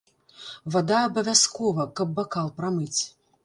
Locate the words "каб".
1.99-2.17